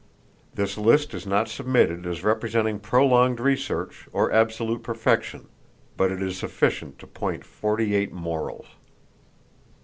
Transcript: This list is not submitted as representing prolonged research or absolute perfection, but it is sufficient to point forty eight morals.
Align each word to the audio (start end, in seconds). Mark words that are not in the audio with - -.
This 0.55 0.79
list 0.79 1.13
is 1.13 1.27
not 1.27 1.47
submitted 1.47 2.07
as 2.07 2.23
representing 2.23 2.79
prolonged 2.79 3.39
research 3.39 4.07
or 4.11 4.31
absolute 4.31 4.81
perfection, 4.81 5.47
but 5.95 6.11
it 6.11 6.23
is 6.23 6.39
sufficient 6.39 6.97
to 6.97 7.05
point 7.05 7.45
forty 7.45 7.93
eight 7.93 8.11
morals. 8.11 8.65